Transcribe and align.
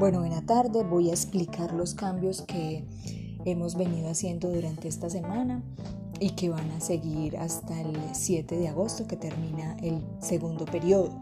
Bueno, 0.00 0.20
buena 0.20 0.40
tarde, 0.40 0.82
voy 0.82 1.10
a 1.10 1.12
explicar 1.12 1.74
los 1.74 1.92
cambios 1.92 2.40
que 2.40 2.86
hemos 3.44 3.76
venido 3.76 4.08
haciendo 4.08 4.48
durante 4.48 4.88
esta 4.88 5.10
semana 5.10 5.62
y 6.18 6.30
que 6.30 6.48
van 6.48 6.70
a 6.70 6.80
seguir 6.80 7.36
hasta 7.36 7.78
el 7.82 7.98
7 8.14 8.56
de 8.56 8.68
agosto 8.68 9.06
que 9.06 9.16
termina 9.16 9.76
el 9.82 10.02
segundo 10.18 10.64
periodo. 10.64 11.20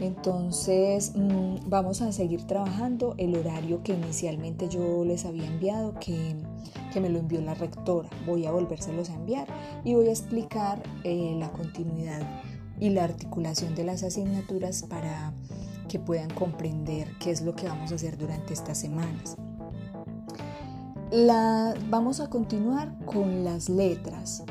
Entonces 0.00 1.14
mm, 1.16 1.68
vamos 1.68 2.00
a 2.00 2.12
seguir 2.12 2.46
trabajando 2.46 3.16
el 3.18 3.36
horario 3.36 3.82
que 3.82 3.94
inicialmente 3.94 4.68
yo 4.68 5.04
les 5.04 5.24
había 5.24 5.46
enviado, 5.46 5.94
que, 5.98 6.36
me 6.94 7.08
lo 7.08 7.18
envió 7.18 7.40
la 7.40 7.54
rectora. 7.54 8.08
Voy 8.24 8.46
a 8.46 8.52
volvérselos 8.52 9.10
a 9.10 9.14
enviar 9.14 9.48
y 9.84 9.94
voy 9.94 10.06
a 10.06 10.12
explicar 10.12 10.80
eh, 11.02 11.34
la 11.40 11.50
continuidad 11.50 12.22
y 12.78 12.90
la 12.90 13.02
articulación 13.02 13.74
de 13.74 13.82
las 13.82 14.04
asignaturas 14.04 14.84
para 14.84 15.34
que 15.90 15.98
puedan 15.98 16.30
comprender 16.30 17.08
qué 17.18 17.32
es 17.32 17.42
lo 17.42 17.56
que 17.56 17.66
vamos 17.66 17.90
a 17.90 17.96
hacer 17.96 18.16
durante 18.16 18.52
estas 18.54 18.78
semanas. 18.78 19.36
La, 21.10 21.74
vamos 21.88 22.20
a 22.20 22.30
continuar 22.30 22.96
con 23.04 23.42
las 23.42 23.68
letras, 23.68 24.44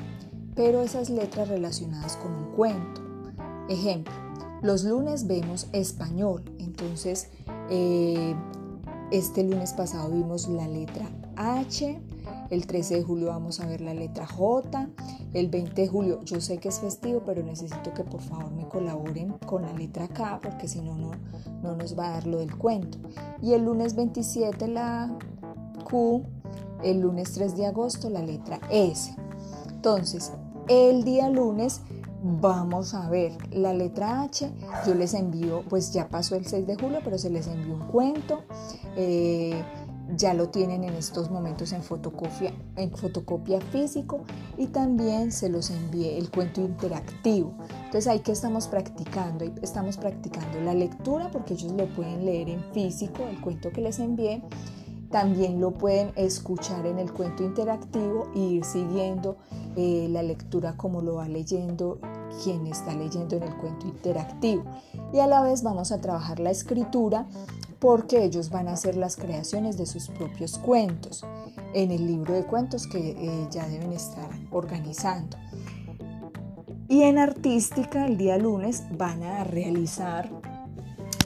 pero 0.54 0.82
esas 0.82 1.10
letras 1.10 1.48
relacionadas 1.48 2.18
con 2.18 2.34
un 2.34 2.52
cuento. 2.52 3.02
Ejemplo, 3.70 4.14
los 4.62 4.84
lunes 4.84 5.28
vemos 5.28 5.70
español, 5.72 6.44
entonces 6.60 7.30
eh, 7.70 8.36
este 9.10 9.44
lunes 9.44 9.72
pasado 9.72 10.10
vimos 10.10 10.50
la 10.50 10.68
letra 10.68 11.10
H, 11.38 12.02
el 12.50 12.66
13 12.66 12.96
de 12.96 13.04
julio 13.04 13.28
vamos 13.28 13.60
a 13.60 13.68
ver 13.68 13.82
la 13.82 13.94
letra 13.94 14.26
J. 14.26 14.90
El 15.34 15.50
20 15.50 15.82
de 15.82 15.88
julio, 15.88 16.22
yo 16.24 16.42
sé 16.42 16.58
que 16.58 16.70
es 16.70 16.80
festivo, 16.80 17.22
pero 17.26 17.44
necesito 17.44 17.94
que 17.94 18.04
por 18.04 18.22
favor 18.22 18.52
me 18.52 18.68
colaboren 18.68 19.34
con 19.46 19.62
la 19.62 19.74
letra 19.74 20.08
K, 20.08 20.40
porque 20.42 20.68
si 20.68 20.82
no, 20.82 20.96
no, 20.96 21.12
no 21.62 21.76
nos 21.76 21.98
va 21.98 22.08
a 22.08 22.12
dar 22.14 22.28
lo 22.28 22.40
del 22.40 22.56
cuento. 22.58 22.98
Y 23.42 23.54
el 23.54 23.66
lunes 23.66 23.96
27 23.96 24.68
la 24.68 25.16
Q, 25.84 26.24
el 26.84 27.02
lunes 27.02 27.34
3 27.34 27.56
de 27.56 27.66
agosto 27.68 28.10
la 28.10 28.22
letra 28.22 28.60
S. 28.70 29.16
Entonces, 29.70 30.34
el 30.68 31.04
día 31.04 31.30
lunes 31.30 31.82
vamos 32.22 32.94
a 32.94 33.10
ver 33.10 33.34
la 33.52 33.74
letra 33.74 34.22
H. 34.24 34.52
Yo 34.86 34.94
les 34.94 35.14
envío, 35.14 35.64
pues 35.70 35.94
ya 35.94 36.10
pasó 36.10 36.36
el 36.36 36.46
6 36.46 36.68
de 36.68 36.76
julio, 36.76 37.00
pero 37.04 37.18
se 37.18 37.30
les 37.30 37.48
envió 37.48 37.76
un 37.76 37.88
cuento. 37.88 38.44
Eh, 38.96 39.64
ya 40.16 40.34
lo 40.34 40.50
tienen 40.50 40.84
en 40.84 40.96
estos 40.96 41.30
momentos 41.30 41.72
en 41.74 41.84
fotocopia, 41.84 42.54
en 42.76 42.92
fotocopia 42.92 43.62
físico 43.62 44.22
y 44.58 44.68
también 44.68 45.32
se 45.32 45.50
los 45.50 45.70
envié 45.70 46.18
el 46.18 46.30
cuento 46.30 46.62
interactivo. 46.62 47.54
Entonces 47.86 48.08
ahí 48.08 48.20
que 48.20 48.32
estamos 48.32 48.68
practicando, 48.68 49.46
estamos 49.62 49.98
practicando 49.98 50.62
la 50.62 50.74
lectura 50.74 51.30
porque 51.32 51.54
ellos 51.54 51.72
lo 51.74 51.88
pueden 51.88 52.26
leer 52.26 52.50
en 52.50 52.64
físico, 52.74 53.24
el 53.30 53.40
cuento 53.42 53.72
que 53.72 53.82
les 53.82 54.00
envié. 54.00 54.42
También 55.12 55.60
lo 55.60 55.72
pueden 55.72 56.12
escuchar 56.16 56.86
en 56.86 57.00
el 57.00 57.12
cuento 57.12 57.44
interactivo 57.44 58.30
e 58.36 58.40
ir 58.40 58.64
siguiendo 58.64 59.38
eh, 59.76 60.08
la 60.12 60.22
lectura 60.22 60.78
como 60.78 61.02
lo 61.02 61.16
va 61.16 61.28
leyendo 61.28 62.00
quien 62.44 62.68
está 62.68 62.94
leyendo 62.94 63.36
en 63.36 63.44
el 63.44 63.56
cuento 63.58 63.88
interactivo. 63.88 64.64
Y 65.12 65.20
a 65.20 65.26
la 65.26 65.42
vez 65.42 65.64
vamos 65.64 65.92
a 65.92 66.00
trabajar 66.00 66.40
la 66.40 66.52
escritura 66.52 67.26
porque 67.80 68.24
ellos 68.24 68.50
van 68.50 68.68
a 68.68 68.74
hacer 68.74 68.98
las 68.98 69.16
creaciones 69.16 69.78
de 69.78 69.86
sus 69.86 70.10
propios 70.10 70.58
cuentos 70.58 71.26
en 71.74 71.92
el 71.92 72.06
libro 72.06 72.34
de 72.34 72.46
cuentos 72.46 72.88
que 72.88 73.12
eh, 73.12 73.48
ya 73.50 73.68
deben 73.68 73.94
estar 73.94 74.30
organizando. 74.52 75.38
Y 76.88 77.04
en 77.04 77.20
artística, 77.20 78.06
el 78.06 78.18
día 78.18 78.38
lunes, 78.38 78.84
van 78.98 79.22
a 79.24 79.44
realizar 79.44 80.30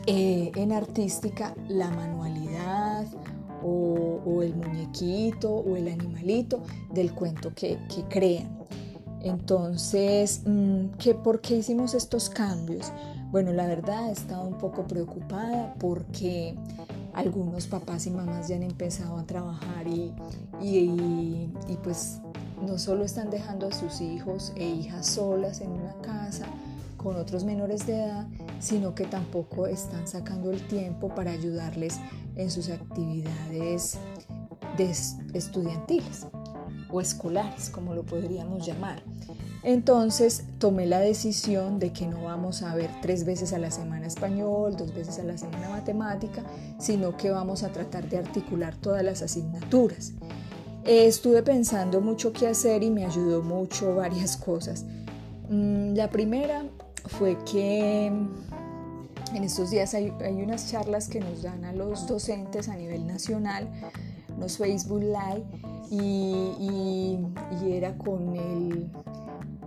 eh, 0.06 0.52
en 0.56 0.74
artística 0.74 1.56
la 1.70 1.90
manualidad 1.90 3.08
o, 3.64 4.42
el 4.44 4.54
muñequito 4.56 5.50
o 5.50 5.78
el 5.78 5.88
animalito 5.88 6.62
del 6.92 7.14
cuento 7.14 7.54
que, 7.56 7.80
crean. 8.10 8.60
Entonces, 9.22 10.42
mm, 10.46 10.98
¿qué, 11.00 11.16
¿por 11.16 11.40
qué 11.40 11.56
hicimos 11.56 11.94
estos 11.94 12.30
cambios? 12.30 12.92
Bueno, 13.34 13.52
la 13.52 13.66
verdad 13.66 14.10
he 14.10 14.12
estado 14.12 14.44
un 14.44 14.60
poco 14.60 14.86
preocupada 14.86 15.74
porque 15.80 16.54
algunos 17.16 17.66
papás 17.66 18.06
y 18.06 18.12
mamás 18.12 18.48
ya 18.48 18.58
han 18.58 18.62
empezado 18.62 19.18
a 19.18 19.24
trabajar 19.24 19.88
y, 19.88 20.14
y, 20.62 21.50
pues 21.84 22.20
no 22.62 22.78
solo 22.78 23.04
están 23.04 23.32
dejando 23.32 23.70
a 23.70 23.72
sus 23.72 24.02
hijos 24.02 24.54
e 24.56 24.70
hijas 24.70 25.08
solas 25.08 25.62
en 25.62 25.72
una 25.72 25.96
casa 26.04 26.46
con 26.96 27.16
otros 27.16 27.44
menores 27.44 27.88
de 27.88 28.04
edad, 28.04 28.28
sino 28.60 28.94
que 28.94 29.06
tampoco 29.06 29.66
están 29.66 30.08
sacando 30.08 30.52
el 30.52 30.62
tiempo 30.68 31.10
para 31.16 31.32
ayudarles 31.32 32.00
en 32.36 32.52
sus 32.52 32.70
actividades 32.70 33.98
estudiantiles 35.34 36.28
o 36.92 37.02
escolares, 37.02 37.72
como 37.72 37.96
lo 37.96 38.04
podríamos 38.04 38.64
llamar. 38.64 39.02
Entonces 39.64 40.44
tomé 40.60 40.86
la 40.86 41.00
decisión 41.00 41.80
de 41.80 41.94
que 41.94 42.06
no 42.06 42.24
vamos 42.24 42.64
a 42.64 42.76
ver 42.76 42.90
tres 43.02 43.24
veces 43.24 43.54
a 43.54 43.60
la 43.60 43.72
semana 43.72 44.08
español, 44.08 44.76
dos 44.76 44.94
veces 44.94 45.20
a 45.20 45.24
la 45.24 45.38
semana 45.38 45.70
matemática, 45.70 46.44
sino 46.80 47.16
que 47.16 47.30
vamos 47.30 47.64
a 47.64 47.72
tratar 47.72 48.10
de 48.10 48.18
articular 48.18 48.76
todas 48.76 49.04
las 49.04 49.22
asignaturas. 49.22 50.14
estuve 50.86 51.44
pensando 51.44 52.02
mucho 52.02 52.34
qué 52.34 52.48
hacer 52.48 52.84
y 52.84 52.90
me 52.90 53.06
ayudó 53.06 53.42
mucho 53.42 53.96
varias 53.96 54.36
cosas. 54.36 54.84
Mm, 55.50 55.94
la 55.94 56.10
primera 56.10 56.66
fue 57.06 57.38
que 57.46 58.08
en 58.08 59.44
estos 59.44 59.72
días 59.72 59.94
hay, 59.94 60.10
unas 60.10 60.70
charlas 60.70 61.08
que 61.08 61.22
nos 61.22 61.42
dan 61.42 61.64
a 61.64 61.72
los 61.72 62.06
docentes 62.06 62.68
a 62.68 62.76
nivel 62.76 63.08
nacional, 63.08 63.70
unos 64.36 64.58
Facebook 64.58 65.04
Live, 65.04 65.46
y 65.90 67.18
era 67.66 67.98
con 67.98 68.36
el 68.36 68.90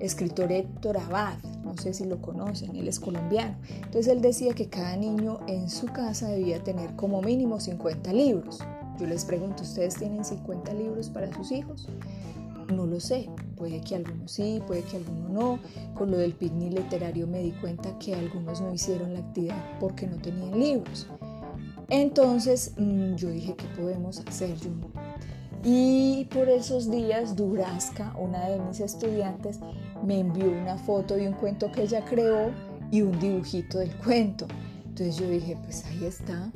escritor 0.00 0.52
Héctor 0.52 0.98
Abad, 0.98 1.38
no 1.64 1.76
sé 1.76 1.94
si 1.94 2.04
lo 2.04 2.20
conocen, 2.20 2.76
él 2.76 2.88
es 2.88 3.00
colombiano. 3.00 3.56
Entonces 3.68 4.08
él 4.08 4.20
decía 4.20 4.54
que 4.54 4.68
cada 4.68 4.96
niño 4.96 5.40
en 5.46 5.68
su 5.68 5.86
casa 5.86 6.28
debía 6.28 6.62
tener 6.62 6.94
como 6.96 7.22
mínimo 7.22 7.60
50 7.60 8.12
libros. 8.12 8.60
Yo 8.98 9.06
les 9.06 9.24
pregunto, 9.24 9.62
¿ustedes 9.62 9.96
tienen 9.96 10.24
50 10.24 10.72
libros 10.74 11.10
para 11.10 11.32
sus 11.34 11.52
hijos? 11.52 11.88
No 12.74 12.86
lo 12.86 12.98
sé, 12.98 13.28
puede 13.56 13.80
que 13.80 13.94
algunos 13.94 14.32
sí, 14.32 14.62
puede 14.66 14.82
que 14.82 14.96
algunos 14.96 15.30
no. 15.30 15.58
Con 15.94 16.10
lo 16.10 16.18
del 16.18 16.32
picnic 16.32 16.72
literario 16.72 17.26
me 17.26 17.40
di 17.40 17.52
cuenta 17.52 17.96
que 17.98 18.14
algunos 18.14 18.60
no 18.60 18.72
hicieron 18.72 19.12
la 19.12 19.20
actividad 19.20 19.78
porque 19.78 20.06
no 20.06 20.16
tenían 20.16 20.58
libros. 20.58 21.06
Entonces 21.88 22.72
mm, 22.76 23.14
yo 23.14 23.28
dije, 23.30 23.54
¿qué 23.54 23.66
podemos 23.80 24.20
hacer? 24.26 24.56
Yo 24.56 24.70
y 25.64 26.26
por 26.32 26.48
esos 26.48 26.90
días, 26.90 27.36
Durasca, 27.36 28.14
una 28.18 28.48
de 28.48 28.60
mis 28.60 28.80
estudiantes, 28.80 29.58
me 30.04 30.20
envió 30.20 30.50
una 30.50 30.76
foto 30.78 31.14
de 31.14 31.28
un 31.28 31.34
cuento 31.34 31.70
que 31.72 31.82
ella 31.82 32.04
creó 32.04 32.50
y 32.90 33.02
un 33.02 33.18
dibujito 33.18 33.78
del 33.78 33.94
cuento. 33.96 34.46
Entonces 34.86 35.16
yo 35.16 35.28
dije, 35.28 35.56
pues 35.62 35.84
ahí 35.86 36.04
está. 36.04 36.50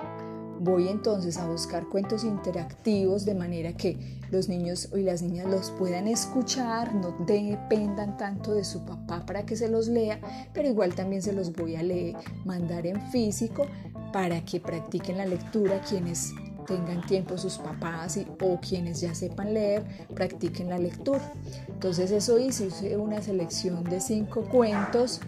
Voy 0.60 0.89
entonces 0.89 1.39
a 1.39 1.49
buscar 1.49 1.89
cuentos 1.89 2.22
interactivos 2.22 3.25
de 3.25 3.34
manera 3.34 3.72
que 3.72 4.21
los 4.31 4.49
niños 4.49 4.91
y 4.94 5.00
las 5.03 5.22
niñas 5.22 5.47
los 5.47 5.71
puedan 5.72 6.06
escuchar, 6.06 6.94
no 6.94 7.16
dependan 7.27 8.16
tanto 8.16 8.53
de 8.53 8.65
su 8.65 8.84
papá 8.84 9.25
para 9.27 9.44
que 9.44 9.56
se 9.56 9.69
los 9.69 9.89
lea, 9.89 10.21
pero 10.53 10.69
igual 10.69 10.94
también 10.94 11.22
se 11.22 11.33
los 11.33 11.53
voy 11.53 11.77
a 11.77 11.83
leer, 11.83 12.16
mandar 12.44 12.87
en 12.87 13.00
físico 13.10 13.66
para 14.12 14.44
que 14.44 14.60
practiquen 14.60 15.16
la 15.16 15.27
lectura 15.27 15.81
quienes 15.81 16.33
tengan 16.71 17.05
tiempo 17.05 17.37
sus 17.37 17.59
papás 17.59 18.19
o 18.41 18.61
quienes 18.61 19.01
ya 19.01 19.13
sepan 19.13 19.53
leer, 19.55 19.83
practiquen 20.15 20.69
la 20.69 20.79
lectura. 20.79 21.33
Entonces 21.69 22.13
eso 22.13 22.39
hice, 22.39 22.69
hice 22.69 22.97
una 22.97 23.21
selección 23.21 23.83
de 23.83 24.01
cinco 24.01 24.43
cuentos, 24.43 25.21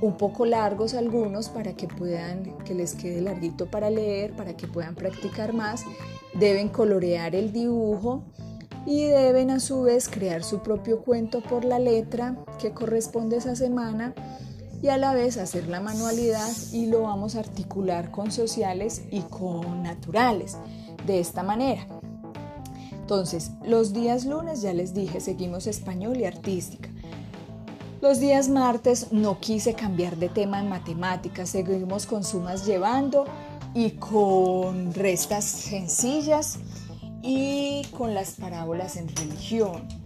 un 0.00 0.16
poco 0.16 0.44
largos 0.44 0.94
algunos 0.94 1.48
para 1.48 1.74
que 1.74 1.86
puedan, 1.86 2.58
que 2.64 2.74
les 2.74 2.94
quede 2.94 3.20
larguito 3.20 3.70
para 3.70 3.90
leer, 3.90 4.34
para 4.34 4.56
que 4.56 4.66
puedan 4.66 4.96
practicar 4.96 5.52
más. 5.52 5.84
Deben 6.34 6.68
colorear 6.68 7.36
el 7.36 7.52
dibujo 7.52 8.24
y 8.86 9.04
deben 9.04 9.50
a 9.50 9.60
su 9.60 9.82
vez 9.82 10.08
crear 10.08 10.42
su 10.42 10.62
propio 10.62 11.02
cuento 11.02 11.42
por 11.42 11.64
la 11.64 11.78
letra 11.78 12.36
que 12.58 12.72
corresponde 12.72 13.36
esa 13.36 13.54
semana 13.54 14.14
y 14.86 14.88
a 14.88 14.98
la 14.98 15.14
vez 15.14 15.36
hacer 15.36 15.66
la 15.66 15.80
manualidad 15.80 16.48
y 16.72 16.86
lo 16.86 17.02
vamos 17.02 17.34
a 17.34 17.40
articular 17.40 18.12
con 18.12 18.30
sociales 18.30 19.02
y 19.10 19.22
con 19.22 19.82
naturales 19.82 20.58
de 21.06 21.18
esta 21.18 21.42
manera. 21.42 21.84
Entonces, 22.92 23.50
los 23.64 23.92
días 23.92 24.26
lunes 24.26 24.62
ya 24.62 24.72
les 24.72 24.94
dije, 24.94 25.18
seguimos 25.18 25.66
español 25.66 26.18
y 26.18 26.24
artística. 26.24 26.88
Los 28.00 28.20
días 28.20 28.48
martes 28.48 29.08
no 29.10 29.40
quise 29.40 29.74
cambiar 29.74 30.18
de 30.18 30.28
tema 30.28 30.60
en 30.60 30.68
matemáticas, 30.68 31.48
seguimos 31.48 32.06
con 32.06 32.22
sumas 32.22 32.64
llevando 32.64 33.24
y 33.74 33.90
con 33.90 34.94
restas 34.94 35.44
sencillas 35.44 36.60
y 37.24 37.82
con 37.86 38.14
las 38.14 38.34
parábolas 38.34 38.96
en 38.96 39.08
religión. 39.08 40.05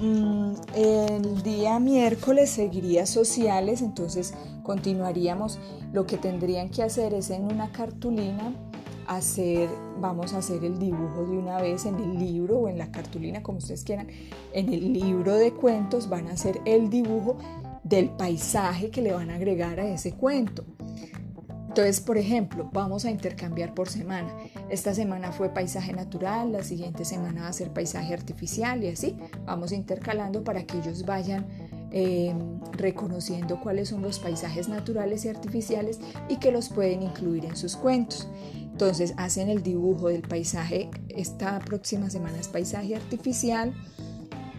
Mm, 0.00 0.54
el 0.74 1.42
día 1.42 1.78
miércoles 1.78 2.48
seguiría 2.48 3.04
sociales, 3.04 3.82
entonces 3.82 4.32
continuaríamos. 4.62 5.58
Lo 5.92 6.06
que 6.06 6.16
tendrían 6.16 6.70
que 6.70 6.82
hacer 6.82 7.12
es 7.12 7.28
en 7.30 7.44
una 7.44 7.70
cartulina 7.70 8.54
hacer, 9.06 9.68
vamos 10.00 10.32
a 10.32 10.38
hacer 10.38 10.64
el 10.64 10.78
dibujo 10.78 11.26
de 11.26 11.36
una 11.36 11.60
vez 11.60 11.84
en 11.84 11.96
el 11.96 12.18
libro 12.18 12.60
o 12.60 12.68
en 12.68 12.78
la 12.78 12.90
cartulina, 12.90 13.42
como 13.42 13.58
ustedes 13.58 13.84
quieran. 13.84 14.08
En 14.54 14.72
el 14.72 14.92
libro 14.92 15.34
de 15.34 15.52
cuentos 15.52 16.08
van 16.08 16.28
a 16.28 16.32
hacer 16.32 16.60
el 16.64 16.88
dibujo 16.88 17.36
del 17.82 18.08
paisaje 18.10 18.90
que 18.90 19.02
le 19.02 19.12
van 19.12 19.30
a 19.30 19.34
agregar 19.34 19.80
a 19.80 19.88
ese 19.88 20.12
cuento. 20.12 20.64
Entonces, 21.70 22.00
por 22.00 22.18
ejemplo, 22.18 22.68
vamos 22.72 23.04
a 23.04 23.12
intercambiar 23.12 23.74
por 23.74 23.88
semana. 23.88 24.34
Esta 24.70 24.92
semana 24.92 25.30
fue 25.30 25.50
paisaje 25.50 25.92
natural, 25.92 26.50
la 26.50 26.64
siguiente 26.64 27.04
semana 27.04 27.42
va 27.42 27.46
a 27.48 27.52
ser 27.52 27.72
paisaje 27.72 28.12
artificial 28.12 28.82
y 28.82 28.88
así 28.88 29.16
vamos 29.46 29.70
intercalando 29.70 30.42
para 30.42 30.64
que 30.64 30.78
ellos 30.78 31.06
vayan 31.06 31.46
eh, 31.92 32.34
reconociendo 32.72 33.60
cuáles 33.60 33.90
son 33.90 34.02
los 34.02 34.18
paisajes 34.18 34.68
naturales 34.68 35.24
y 35.24 35.28
artificiales 35.28 36.00
y 36.28 36.38
que 36.38 36.50
los 36.50 36.70
pueden 36.70 37.04
incluir 37.04 37.44
en 37.44 37.54
sus 37.54 37.76
cuentos. 37.76 38.28
Entonces 38.56 39.14
hacen 39.16 39.48
el 39.48 39.62
dibujo 39.62 40.08
del 40.08 40.22
paisaje, 40.22 40.90
esta 41.08 41.60
próxima 41.60 42.10
semana 42.10 42.40
es 42.40 42.48
paisaje 42.48 42.96
artificial 42.96 43.72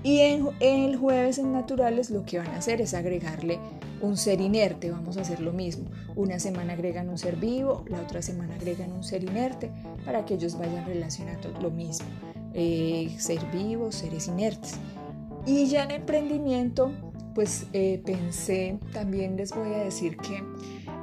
y 0.02 0.19
en, 0.19 0.48
el 0.62 0.96
jueves 0.96 1.40
en 1.40 1.52
naturales 1.52 2.10
lo 2.10 2.24
que 2.24 2.38
van 2.38 2.48
a 2.48 2.60
hacer 2.60 2.80
es 2.80 2.94
agregarle 2.94 3.60
un 4.01 4.18
ser 4.18 4.42
inerte, 4.42 4.92
vamos 4.92 5.18
a 5.18 5.21
hacer 5.21 5.39
lo 5.39 5.53
mismo. 5.53 5.89
Una 6.15 6.39
semana 6.39 6.74
agregan 6.74 7.09
un 7.09 7.18
ser 7.18 7.36
vivo, 7.36 7.86
la 7.88 8.01
otra 8.01 8.21
semana 8.21 8.56
agregan 8.56 8.92
un 8.92 9.03
ser 9.03 9.24
inerte 9.24 9.71
para 10.06 10.25
que 10.25 10.36
ellos 10.36 10.57
vayan 10.57 10.86
relacionando 10.86 11.51
lo 11.62 11.71
mismo. 11.71 12.07
Eh, 12.53 13.15
ser 13.18 13.39
vivo, 13.51 13.92
seres 13.92 14.27
inertes. 14.27 14.74
Y 15.45 15.68
ya 15.68 15.83
en 15.83 15.92
emprendimiento, 15.92 16.92
pues 17.33 17.65
eh, 17.74 18.01
pensé, 18.06 18.77
también 18.94 19.38
les 19.38 19.51
voy 19.56 19.74
a 19.74 19.83
decir 19.83 20.18
que 20.18 20.44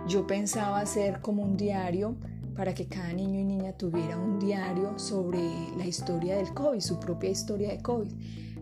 yo 0.07 0.27
pensaba 0.27 0.81
hacer 0.81 1.21
como 1.21 1.43
un 1.43 1.57
diario 1.57 2.17
para 2.57 2.75
que 2.75 2.87
cada 2.87 3.13
niño 3.13 3.39
y 3.41 3.45
niña 3.45 3.73
tuviera 3.73 4.19
un 4.19 4.39
diario 4.39 4.99
sobre 4.99 5.39
la 5.77 5.87
historia 5.87 6.37
del 6.37 6.53
COVID, 6.53 6.81
su 6.81 6.99
propia 6.99 7.31
historia 7.31 7.69
de 7.71 7.79
COVID. 7.81 8.09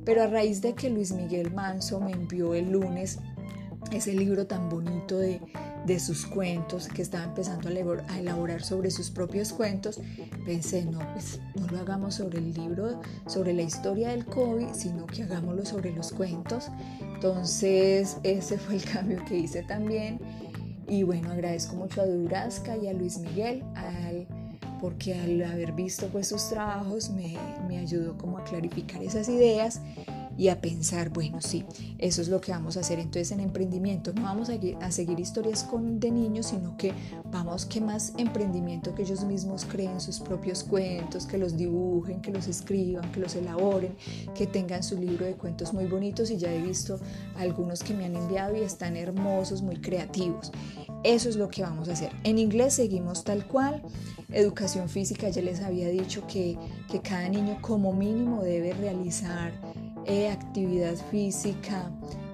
Pero 0.05 0.23
a 0.23 0.27
raíz 0.27 0.61
de 0.61 0.75
que 0.75 0.91
Luis 0.91 1.13
Miguel 1.13 1.53
Manso 1.53 2.01
me 2.01 2.13
envió 2.13 2.55
el 2.55 2.71
lunes 2.71 3.19
ese 3.93 4.13
libro 4.13 4.47
tan 4.47 4.69
bonito 4.69 5.19
de, 5.19 5.41
sus 6.01 6.27
cuentos, 6.27 6.89
que 6.89 7.03
estaba 7.03 7.25
empezando 7.25 7.69
a 7.69 8.19
elaborar, 8.19 8.63
sobre 8.63 8.91
sus 8.91 9.11
propios 9.11 9.53
cuentos, 9.53 10.01
pensé, 10.45 10.85
no, 10.85 10.99
pues 11.13 11.41
no 11.55 11.67
lo 11.69 11.79
hagamos 11.79 12.17
sobre 12.17 12.39
el 12.39 12.53
libro, 12.53 13.01
sobre 13.27 13.53
la 13.53 13.63
historia 13.63 14.09
del 14.09 14.27
COVID, 14.27 14.73
sino 14.73 15.07
que 15.07 15.23
hagámoslo 15.23 15.65
sobre 15.65 15.93
los 15.93 16.11
cuentos. 16.13 16.71
Entonces, 17.01 18.17
ese 18.25 18.59
fue 18.59 18.77
el 18.77 18.85
cambio 18.93 19.25
que 19.27 19.39
hice 19.39 19.63
también. 19.63 20.19
Y 20.89 21.05
bueno, 21.05 21.31
agradezco 21.31 21.77
mucho 21.77 22.01
a 22.01 22.07
Durazca 22.07 22.77
y 22.77 22.89
a 22.89 22.93
Luis 22.93 23.19
Miguel, 23.19 23.63
al, 23.75 24.27
porque 24.81 25.15
al 25.15 25.43
haber 25.45 25.73
visto 25.73 26.09
pues 26.09 26.29
sus 26.29 26.49
trabajos 26.49 27.11
me, 27.11 27.37
me 27.69 27.79
ayudó 27.79 28.17
como 28.19 28.39
a 28.39 28.45
clarificar 28.45 29.03
esas 29.03 29.29
ideas 29.29 29.81
y 30.37 30.49
a 30.49 30.61
pensar, 30.61 31.11
bueno, 31.11 31.41
sí, 31.41 31.65
eso 31.99 32.21
es 32.21 32.29
lo 32.29 32.41
que 32.41 32.53
vamos 32.53 32.77
a 32.77 32.81
hacer. 32.81 32.99
Entonces 32.99 33.33
en 33.33 33.41
emprendimiento 33.41 34.13
no 34.13 34.23
vamos 34.23 34.51
a, 34.51 34.91
seguir 34.91 35.21
historias 35.21 35.65
con, 35.65 35.99
de 36.01 36.11
niños, 36.11 36.47
sino 36.47 36.77
que 36.77 36.93
vamos 37.31 37.67
que 37.67 37.81
más 37.81 38.13
emprendimiento 38.19 38.95
que 38.95 39.03
ellos 39.03 39.25
mismos 39.25 39.65
creen 39.65 40.01
sus 40.01 40.21
propios 40.21 40.63
cuentos, 40.63 41.27
que 41.27 41.39
los 41.39 41.57
dibujen, 41.57 42.21
que 42.21 42.31
los 42.31 42.49
escriban, 42.49 43.11
que 43.13 43.21
los 43.21 43.35
elaboren, 43.35 43.95
que 44.35 44.47
tengan 44.47 44.83
su 44.83 44.99
libro 45.01 45.25
de 45.25 45.35
cuentos 45.35 45.73
muy 45.73 45.87
bonitos 45.87 46.31
y 46.31 46.37
ya 46.37 46.53
he 46.53 46.61
visto 46.61 47.01
algunos 47.37 47.83
que 47.83 47.95
me 47.95 48.05
han 48.05 48.17
enviado 48.17 48.57
y 48.57 48.61
están 48.61 48.97
hermosos, 48.97 49.63
muy 49.63 49.77
creativos. 49.77 50.53
Eso 51.05 51.29
es 51.29 51.37
lo 51.37 51.49
que 51.49 51.63
vamos 51.63 51.89
a 51.89 51.93
hacer. 51.93 52.11
En 52.25 52.39
inglés 52.39 52.75
seguimos 52.75 53.25
tal 53.25 53.47
cual. 53.47 53.83
Educación 54.33 54.89
física, 54.89 55.29
ya 55.29 55.41
les 55.41 55.61
había 55.61 55.89
dicho 55.89 56.27
que, 56.27 56.59
que 56.91 57.01
cada 57.01 57.29
niño 57.29 57.59
como 57.61 57.93
mínimo 57.93 58.43
debe 58.43 58.73
realizar 58.73 59.53
eh, 60.07 60.31
actividad 60.31 60.95
física 61.11 61.91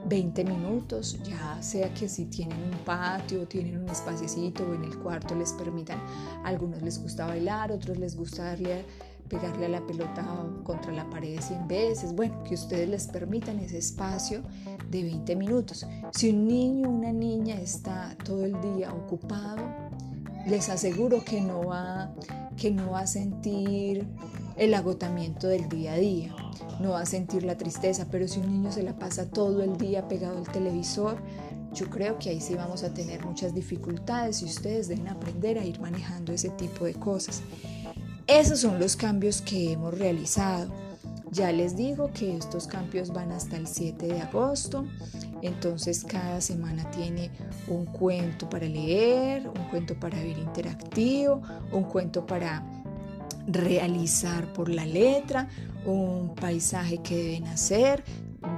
20 0.07 0.45
minutos, 0.45 1.19
ya 1.23 1.63
sea 1.63 1.93
que 1.95 2.09
si 2.09 2.27
tienen 2.27 2.59
un 2.63 2.79
patio, 2.85 3.47
tienen 3.47 3.79
un 3.79 3.89
espaciecito 3.89 4.65
o 4.65 4.75
en 4.75 4.85
el 4.85 4.99
cuarto 4.99 5.35
les 5.35 5.53
permitan, 5.53 5.99
a 6.45 6.49
algunos 6.49 6.83
les 6.83 7.01
gusta 7.01 7.27
bailar, 7.27 7.73
otros 7.73 7.99
les 7.99 8.17
gusta 8.17 8.45
darle 8.45 8.85
pegarle 9.33 9.65
a 9.65 9.69
la 9.71 9.87
pelota 9.87 10.27
contra 10.63 10.93
la 10.93 11.09
pared 11.09 11.41
100 11.41 11.67
veces, 11.67 12.15
bueno, 12.15 12.45
que 12.45 12.55
ustedes 12.55 12.87
les 12.89 13.07
permitan 13.07 13.59
ese 13.61 13.79
espacio 13.79 14.43
de 14.91 15.03
20 15.05 15.37
minutos. 15.37 15.87
Si 16.13 16.31
un 16.31 16.47
niño 16.47 16.89
o 16.89 16.93
una 16.93 17.13
niña 17.13 17.59
está 17.59 18.15
todo 18.25 18.45
el 18.45 18.53
día 18.61 18.93
ocupado, 18.93 19.63
les 20.47 20.69
aseguro 20.69 21.25
que 21.25 21.41
no 21.41 21.65
va, 21.65 22.13
que 22.57 22.71
no 22.71 22.91
va 22.91 23.01
a 23.01 23.07
sentir 23.07 24.07
el 24.57 24.75
agotamiento 24.75 25.49
del 25.49 25.69
día 25.69 25.95
a 25.95 25.97
día 25.97 26.35
no 26.81 26.91
va 26.91 27.01
a 27.01 27.07
sentir 27.07 27.45
la 27.45 27.57
tristeza, 27.57 28.07
pero 28.11 28.27
si 28.29 28.41
un 28.41 28.51
niño 28.51 28.73
se 28.73 28.83
la 28.83 28.99
pasa 28.99 29.29
todo 29.29 29.63
el 29.63 29.77
día 29.77 30.09
pegado 30.09 30.39
al 30.39 30.49
televisor, 30.49 31.17
yo 31.73 31.89
creo 31.89 32.19
que 32.19 32.31
ahí 32.31 32.41
sí 32.41 32.55
vamos 32.55 32.83
a 32.83 32.93
tener 32.93 33.25
muchas 33.25 33.55
dificultades 33.55 34.43
y 34.43 34.47
ustedes 34.47 34.89
deben 34.89 35.09
aprender 35.09 35.59
a 35.59 35.65
ir 35.65 35.81
manejando 35.81 36.33
ese 36.33 36.51
tipo 36.51 36.85
de 36.85 36.95
cosas. 36.95 37.43
Esos 38.27 38.61
son 38.61 38.79
los 38.79 38.97
cambios 38.97 39.41
que 39.41 39.73
hemos 39.73 39.99
realizado. 39.99 40.71
Ya 41.31 41.51
les 41.51 41.77
digo 41.77 42.11
que 42.13 42.37
estos 42.37 42.67
cambios 42.67 43.11
van 43.11 43.33
hasta 43.33 43.57
el 43.57 43.67
7 43.67 44.07
de 44.07 44.21
agosto, 44.21 44.85
entonces 45.41 46.05
cada 46.05 46.43
semana 46.43 46.91
tiene 46.91 47.31
un 47.69 47.87
cuento 47.87 48.51
para 48.51 48.67
leer, 48.67 49.49
un 49.49 49.69
cuento 49.71 49.99
para 49.99 50.19
ver 50.19 50.37
interactivo, 50.37 51.41
un 51.73 51.85
cuento 51.85 52.27
para 52.27 52.82
realizar 53.47 54.53
por 54.53 54.69
la 54.69 54.87
letra, 54.87 55.49
un 55.85 56.35
paisaje 56.35 56.99
que 56.99 57.17
deben 57.17 57.47
hacer 57.47 58.05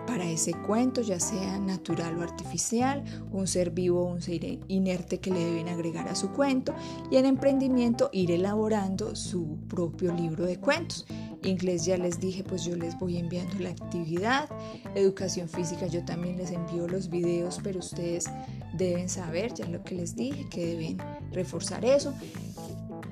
para 0.06 0.24
ese 0.24 0.52
cuento, 0.52 1.02
ya 1.02 1.20
sea 1.20 1.58
natural 1.58 2.18
o 2.18 2.22
artificial, 2.22 3.04
un 3.32 3.46
ser 3.46 3.70
vivo 3.70 4.02
o 4.02 4.12
un 4.12 4.22
ser 4.22 4.58
inerte 4.68 5.20
que 5.20 5.30
le 5.30 5.44
deben 5.44 5.68
agregar 5.68 6.08
a 6.08 6.14
su 6.14 6.30
cuento 6.30 6.74
y 7.10 7.16
en 7.16 7.26
emprendimiento 7.26 8.08
ir 8.12 8.30
elaborando 8.30 9.14
su 9.14 9.58
propio 9.68 10.12
libro 10.12 10.46
de 10.46 10.58
cuentos. 10.58 11.06
Inglés 11.42 11.84
ya 11.84 11.98
les 11.98 12.18
dije, 12.20 12.42
pues 12.42 12.64
yo 12.64 12.74
les 12.76 12.98
voy 12.98 13.18
enviando 13.18 13.58
la 13.58 13.70
actividad. 13.70 14.48
Educación 14.94 15.48
física 15.48 15.86
yo 15.86 16.02
también 16.04 16.38
les 16.38 16.50
envío 16.50 16.88
los 16.88 17.10
videos, 17.10 17.60
pero 17.62 17.80
ustedes 17.80 18.24
deben 18.72 19.08
saber, 19.08 19.52
ya 19.52 19.66
lo 19.66 19.82
que 19.84 19.94
les 19.94 20.16
dije, 20.16 20.48
que 20.48 20.66
deben 20.66 20.98
reforzar 21.32 21.84
eso. 21.84 22.14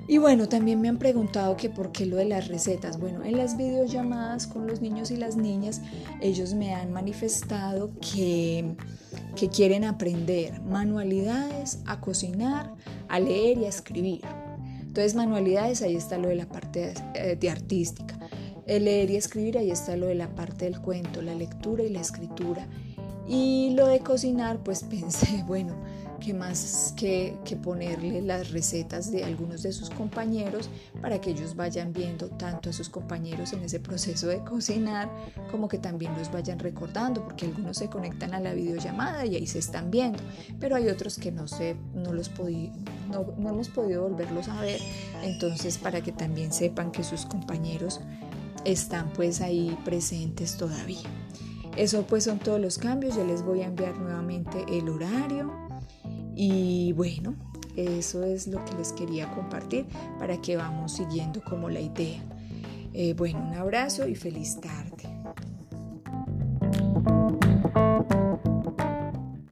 Y 0.07 0.17
bueno, 0.17 0.49
también 0.49 0.81
me 0.81 0.89
han 0.89 0.97
preguntado 0.97 1.55
que 1.55 1.69
por 1.69 1.91
qué 1.91 2.05
lo 2.05 2.17
de 2.17 2.25
las 2.25 2.49
recetas. 2.49 2.99
Bueno, 2.99 3.23
en 3.23 3.37
las 3.37 3.55
videollamadas 3.55 4.47
con 4.47 4.67
los 4.67 4.81
niños 4.81 5.11
y 5.11 5.17
las 5.17 5.37
niñas, 5.37 5.81
ellos 6.19 6.53
me 6.53 6.73
han 6.73 6.91
manifestado 6.91 7.91
que, 8.01 8.75
que 9.35 9.47
quieren 9.47 9.85
aprender 9.85 10.61
manualidades, 10.61 11.79
a 11.85 12.01
cocinar, 12.01 12.73
a 13.07 13.19
leer 13.19 13.59
y 13.59 13.65
a 13.65 13.69
escribir. 13.69 14.21
Entonces, 14.81 15.15
manualidades, 15.15 15.81
ahí 15.81 15.95
está 15.95 16.17
lo 16.17 16.27
de 16.27 16.35
la 16.35 16.49
parte 16.49 16.93
de, 17.13 17.35
de 17.37 17.49
artística. 17.49 18.19
Leer 18.67 19.09
y 19.09 19.15
escribir, 19.15 19.57
ahí 19.57 19.71
está 19.71 19.95
lo 19.95 20.07
de 20.07 20.15
la 20.15 20.35
parte 20.35 20.65
del 20.65 20.79
cuento, 20.81 21.21
la 21.21 21.33
lectura 21.33 21.83
y 21.83 21.89
la 21.89 22.01
escritura. 22.01 22.67
Y 23.27 23.73
lo 23.75 23.87
de 23.87 23.99
cocinar, 23.99 24.59
pues 24.63 24.83
pensé, 24.89 25.43
bueno, 25.47 25.75
que 26.23 26.33
más 26.33 26.93
que, 26.95 27.37
que, 27.43 27.55
ponerle 27.55 28.21
las 28.21 28.51
recetas 28.51 29.11
de 29.11 29.23
algunos 29.23 29.63
de 29.63 29.73
sus 29.73 29.89
compañeros 29.89 30.69
para 31.01 31.19
que 31.19 31.31
ellos 31.31 31.55
vayan 31.55 31.93
viendo 31.93 32.29
tanto 32.29 32.69
a 32.69 32.73
sus 32.73 32.89
compañeros 32.89 33.53
en 33.53 33.63
ese 33.63 33.79
proceso 33.79 34.27
de 34.27 34.39
cocinar 34.43 35.09
como 35.51 35.67
que 35.67 35.77
también 35.77 36.15
los 36.17 36.31
vayan 36.31 36.59
recordando 36.59 37.23
porque 37.23 37.45
algunos 37.45 37.77
se 37.77 37.89
conectan 37.89 38.33
a 38.33 38.39
la 38.39 38.53
videollamada 38.53 39.25
y 39.25 39.35
ahí 39.35 39.47
se 39.47 39.59
están 39.59 39.91
viendo 39.91 40.19
pero 40.59 40.75
hay 40.75 40.87
otros 40.87 41.17
que 41.17 41.31
no 41.31 41.47
sé 41.47 41.75
no 41.93 42.13
los 42.13 42.29
no, 43.09 43.33
no 43.37 43.49
hemos 43.49 43.69
podido 43.69 44.03
volverlos 44.03 44.47
a 44.47 44.59
ver. 44.61 44.79
Entonces 45.23 45.77
para 45.77 46.01
que 46.01 46.11
también 46.11 46.51
sepan 46.51 46.91
que 46.91 47.03
sus 47.03 47.25
compañeros 47.25 48.01
están 48.65 49.11
pues 49.13 49.41
ahí 49.41 49.77
presentes 49.85 50.57
todavía. 50.57 51.09
Eso 51.75 52.03
pues 52.03 52.25
son 52.25 52.39
todos 52.39 52.59
los 52.59 52.77
cambios. 52.77 53.15
Yo 53.15 53.25
les 53.25 53.43
voy 53.43 53.61
a 53.61 53.65
enviar 53.65 53.97
nuevamente 53.97 54.65
el 54.69 54.89
horario 54.89 55.51
y 56.35 56.91
bueno, 56.93 57.35
eso 57.75 58.23
es 58.23 58.47
lo 58.47 58.63
que 58.65 58.73
les 58.75 58.91
quería 58.93 59.31
compartir 59.31 59.85
para 60.19 60.39
que 60.41 60.57
vamos 60.57 60.93
siguiendo 60.93 61.41
como 61.43 61.69
la 61.69 61.79
idea. 61.79 62.23
Eh, 62.93 63.13
bueno, 63.13 63.39
un 63.39 63.53
abrazo 63.55 64.07
y 64.07 64.15
feliz 64.15 64.59
tarde. 64.61 65.12